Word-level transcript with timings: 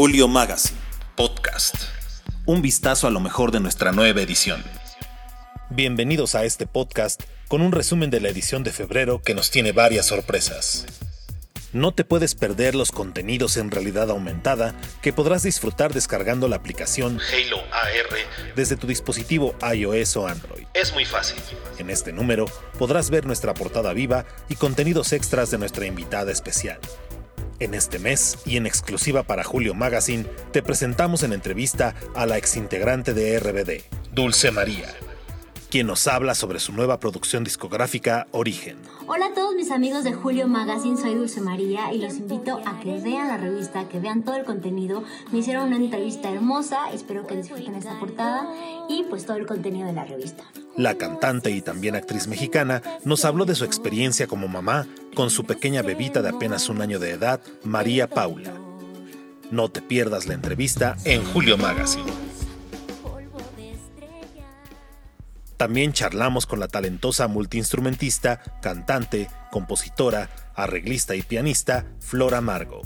Julio 0.00 0.28
Magazine 0.28 0.78
Podcast. 1.14 1.74
Un 2.46 2.62
vistazo 2.62 3.06
a 3.06 3.10
lo 3.10 3.20
mejor 3.20 3.52
de 3.52 3.60
nuestra 3.60 3.92
nueva 3.92 4.22
edición. 4.22 4.64
Bienvenidos 5.68 6.34
a 6.34 6.46
este 6.46 6.66
podcast 6.66 7.22
con 7.48 7.60
un 7.60 7.70
resumen 7.70 8.08
de 8.08 8.18
la 8.18 8.30
edición 8.30 8.64
de 8.64 8.72
febrero 8.72 9.20
que 9.20 9.34
nos 9.34 9.50
tiene 9.50 9.72
varias 9.72 10.06
sorpresas. 10.06 10.86
No 11.74 11.92
te 11.92 12.04
puedes 12.04 12.34
perder 12.34 12.74
los 12.76 12.92
contenidos 12.92 13.58
en 13.58 13.70
realidad 13.70 14.08
aumentada 14.08 14.74
que 15.02 15.12
podrás 15.12 15.42
disfrutar 15.42 15.92
descargando 15.92 16.48
la 16.48 16.56
aplicación 16.56 17.20
Halo 17.20 17.58
AR 17.70 18.54
desde 18.56 18.76
tu 18.76 18.86
dispositivo 18.86 19.54
iOS 19.70 20.16
o 20.16 20.26
Android. 20.26 20.64
Es 20.72 20.94
muy 20.94 21.04
fácil. 21.04 21.36
En 21.76 21.90
este 21.90 22.14
número 22.14 22.46
podrás 22.78 23.10
ver 23.10 23.26
nuestra 23.26 23.52
portada 23.52 23.92
viva 23.92 24.24
y 24.48 24.54
contenidos 24.54 25.12
extras 25.12 25.50
de 25.50 25.58
nuestra 25.58 25.84
invitada 25.84 26.32
especial. 26.32 26.80
En 27.60 27.74
este 27.74 27.98
mes 27.98 28.38
y 28.46 28.56
en 28.56 28.66
exclusiva 28.66 29.22
para 29.22 29.44
Julio 29.44 29.74
Magazine, 29.74 30.24
te 30.50 30.62
presentamos 30.62 31.22
en 31.22 31.34
entrevista 31.34 31.94
a 32.14 32.24
la 32.24 32.38
exintegrante 32.38 33.12
de 33.12 33.38
RBD, 33.38 33.82
Dulce 34.14 34.50
María 34.50 34.88
quien 35.70 35.86
nos 35.86 36.08
habla 36.08 36.34
sobre 36.34 36.58
su 36.58 36.72
nueva 36.72 36.98
producción 36.98 37.44
discográfica 37.44 38.26
Origen. 38.32 38.76
Hola 39.06 39.26
a 39.26 39.34
todos 39.34 39.54
mis 39.54 39.70
amigos 39.70 40.02
de 40.02 40.12
Julio 40.12 40.48
Magazine, 40.48 40.96
soy 40.96 41.14
Dulce 41.14 41.40
María 41.40 41.92
y 41.92 41.98
los 41.98 42.16
invito 42.16 42.60
a 42.66 42.80
que 42.80 42.98
vean 42.98 43.28
la 43.28 43.36
revista, 43.36 43.88
que 43.88 44.00
vean 44.00 44.24
todo 44.24 44.34
el 44.34 44.44
contenido. 44.44 45.04
Me 45.30 45.38
hicieron 45.38 45.68
una 45.68 45.76
entrevista 45.76 46.28
hermosa, 46.28 46.90
espero 46.92 47.24
que 47.24 47.36
disfruten 47.36 47.76
esta 47.76 47.98
portada 48.00 48.52
y 48.88 49.04
pues 49.04 49.24
todo 49.26 49.36
el 49.36 49.46
contenido 49.46 49.86
de 49.86 49.92
la 49.92 50.04
revista. 50.04 50.42
La 50.76 50.96
cantante 50.96 51.50
y 51.50 51.62
también 51.62 51.96
actriz 51.96 52.26
mexicana 52.26 52.82
nos 53.04 53.24
habló 53.24 53.44
de 53.44 53.54
su 53.54 53.64
experiencia 53.64 54.26
como 54.26 54.48
mamá 54.48 54.86
con 55.14 55.30
su 55.30 55.44
pequeña 55.44 55.82
bebita 55.82 56.22
de 56.22 56.30
apenas 56.30 56.68
un 56.68 56.80
año 56.80 56.98
de 56.98 57.10
edad, 57.10 57.40
María 57.64 58.08
Paula. 58.08 58.54
No 59.50 59.68
te 59.68 59.82
pierdas 59.82 60.26
la 60.26 60.34
entrevista 60.34 60.96
en 61.04 61.24
Julio 61.24 61.58
Magazine. 61.58 62.10
También 65.56 65.92
charlamos 65.92 66.46
con 66.46 66.58
la 66.58 66.68
talentosa 66.68 67.28
multiinstrumentista, 67.28 68.40
cantante, 68.62 69.28
compositora, 69.50 70.30
arreglista 70.54 71.16
y 71.16 71.22
pianista 71.22 71.84
Flora 71.98 72.40
Margo. 72.40 72.80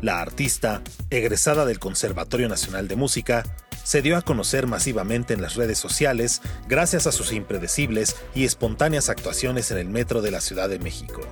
La 0.00 0.20
artista, 0.20 0.82
egresada 1.10 1.64
del 1.64 1.80
Conservatorio 1.80 2.48
Nacional 2.48 2.86
de 2.86 2.94
Música, 2.94 3.42
se 3.88 4.02
dio 4.02 4.18
a 4.18 4.22
conocer 4.22 4.66
masivamente 4.66 5.32
en 5.32 5.40
las 5.40 5.54
redes 5.54 5.78
sociales 5.78 6.42
gracias 6.68 7.06
a 7.06 7.12
sus 7.12 7.32
impredecibles 7.32 8.16
y 8.34 8.44
espontáneas 8.44 9.08
actuaciones 9.08 9.70
en 9.70 9.78
el 9.78 9.88
metro 9.88 10.20
de 10.20 10.30
la 10.30 10.42
Ciudad 10.42 10.68
de 10.68 10.78
México. 10.78 11.22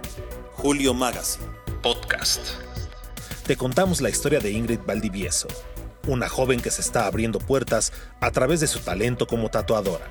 Julio 0.54 0.94
Magazine, 0.94 1.44
podcast. 1.82 2.40
Te 3.46 3.58
contamos 3.58 4.00
la 4.00 4.08
historia 4.08 4.40
de 4.40 4.52
Ingrid 4.52 4.80
Valdivieso, 4.86 5.48
una 6.06 6.30
joven 6.30 6.62
que 6.62 6.70
se 6.70 6.80
está 6.80 7.04
abriendo 7.04 7.40
puertas 7.40 7.92
a 8.20 8.30
través 8.30 8.60
de 8.60 8.68
su 8.68 8.78
talento 8.78 9.26
como 9.26 9.50
tatuadora. 9.50 10.08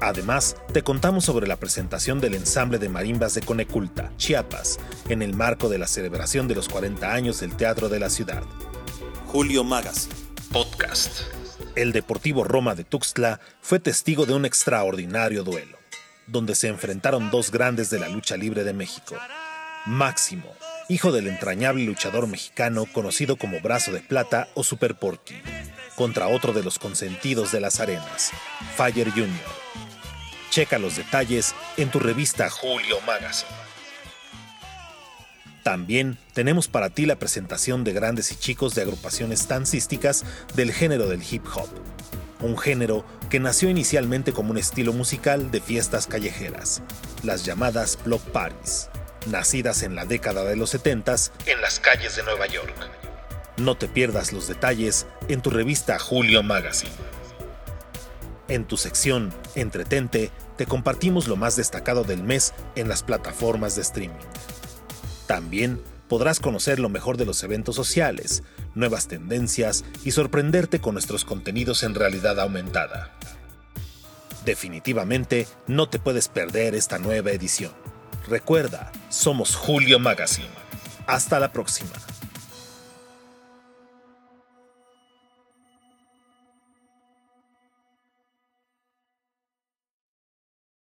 Además, 0.00 0.56
te 0.72 0.80
contamos 0.80 1.26
sobre 1.26 1.46
la 1.46 1.56
presentación 1.56 2.22
del 2.22 2.36
ensamble 2.36 2.78
de 2.78 2.88
marimbas 2.88 3.34
de 3.34 3.42
Coneculta, 3.42 4.14
Chiapas, 4.16 4.78
en 5.10 5.20
el 5.20 5.34
marco 5.34 5.68
de 5.68 5.76
la 5.76 5.88
celebración 5.88 6.48
de 6.48 6.54
los 6.54 6.70
40 6.70 7.12
años 7.12 7.40
del 7.40 7.54
Teatro 7.54 7.90
de 7.90 8.00
la 8.00 8.08
Ciudad. 8.08 8.44
Julio 9.26 9.62
Magazine, 9.62 10.14
podcast. 10.50 11.20
El 11.76 11.92
Deportivo 11.92 12.42
Roma 12.42 12.74
de 12.74 12.84
Tuxtla 12.84 13.38
fue 13.60 13.78
testigo 13.78 14.24
de 14.24 14.32
un 14.32 14.46
extraordinario 14.46 15.44
duelo, 15.44 15.76
donde 16.26 16.54
se 16.54 16.68
enfrentaron 16.68 17.30
dos 17.30 17.50
grandes 17.50 17.90
de 17.90 17.98
la 17.98 18.08
lucha 18.08 18.38
libre 18.38 18.64
de 18.64 18.72
México. 18.72 19.14
Máximo, 19.84 20.54
hijo 20.88 21.12
del 21.12 21.26
entrañable 21.28 21.84
luchador 21.84 22.28
mexicano 22.28 22.86
conocido 22.90 23.36
como 23.36 23.60
Brazo 23.60 23.92
de 23.92 24.00
Plata 24.00 24.48
o 24.54 24.64
Super 24.64 24.94
Porky, 24.94 25.34
contra 25.96 26.28
otro 26.28 26.54
de 26.54 26.64
los 26.64 26.78
consentidos 26.78 27.52
de 27.52 27.60
las 27.60 27.78
arenas, 27.78 28.32
Fire 28.74 29.10
Jr. 29.10 29.28
Checa 30.48 30.78
los 30.78 30.96
detalles 30.96 31.54
en 31.76 31.90
tu 31.90 31.98
revista 31.98 32.48
Julio 32.48 33.02
Magazine. 33.06 33.52
También 35.66 36.16
tenemos 36.32 36.68
para 36.68 36.90
ti 36.90 37.06
la 37.06 37.18
presentación 37.18 37.82
de 37.82 37.92
grandes 37.92 38.30
y 38.30 38.36
chicos 38.36 38.76
de 38.76 38.82
agrupaciones 38.82 39.48
dancísticas 39.48 40.24
del 40.54 40.72
género 40.72 41.08
del 41.08 41.24
hip 41.28 41.44
hop, 41.56 41.68
un 42.38 42.56
género 42.56 43.04
que 43.30 43.40
nació 43.40 43.68
inicialmente 43.68 44.32
como 44.32 44.52
un 44.52 44.58
estilo 44.58 44.92
musical 44.92 45.50
de 45.50 45.60
fiestas 45.60 46.06
callejeras, 46.06 46.82
las 47.24 47.44
llamadas 47.44 47.98
block 48.04 48.22
parties 48.30 48.90
nacidas 49.26 49.82
en 49.82 49.96
la 49.96 50.06
década 50.06 50.44
de 50.44 50.54
los 50.54 50.70
70 50.70 51.16
en 51.46 51.60
las 51.60 51.80
calles 51.80 52.14
de 52.14 52.22
Nueva 52.22 52.46
York. 52.46 52.72
No 53.56 53.76
te 53.76 53.88
pierdas 53.88 54.32
los 54.32 54.46
detalles 54.46 55.08
en 55.26 55.42
tu 55.42 55.50
revista 55.50 55.98
Julio 55.98 56.44
Magazine. 56.44 56.92
En 58.46 58.66
tu 58.66 58.76
sección 58.76 59.34
Entretente 59.56 60.30
te 60.56 60.66
compartimos 60.66 61.26
lo 61.26 61.34
más 61.34 61.56
destacado 61.56 62.04
del 62.04 62.22
mes 62.22 62.54
en 62.76 62.88
las 62.88 63.02
plataformas 63.02 63.74
de 63.74 63.82
streaming. 63.82 64.14
También 65.26 65.80
podrás 66.08 66.40
conocer 66.40 66.78
lo 66.78 66.88
mejor 66.88 67.16
de 67.16 67.26
los 67.26 67.42
eventos 67.42 67.74
sociales, 67.74 68.42
nuevas 68.74 69.08
tendencias 69.08 69.84
y 70.04 70.12
sorprenderte 70.12 70.80
con 70.80 70.94
nuestros 70.94 71.24
contenidos 71.24 71.82
en 71.82 71.94
realidad 71.94 72.38
aumentada. 72.40 73.12
Definitivamente 74.44 75.48
no 75.66 75.88
te 75.88 75.98
puedes 75.98 76.28
perder 76.28 76.74
esta 76.74 76.98
nueva 76.98 77.32
edición. 77.32 77.72
Recuerda, 78.28 78.92
somos 79.08 79.56
Julio 79.56 79.98
Magazine. 79.98 80.48
Hasta 81.06 81.40
la 81.40 81.52
próxima. 81.52 81.92